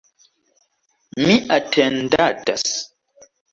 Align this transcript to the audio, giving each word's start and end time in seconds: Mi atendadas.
Mi 1.27 1.35
atendadas. 1.57 2.67